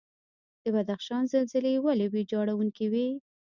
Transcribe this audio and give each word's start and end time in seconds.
د 0.63 0.65
بدخشان 0.75 1.23
زلزلې 1.33 1.73
ولې 1.85 2.07
ویجاړونکې 2.13 2.85
وي؟ 2.93 3.07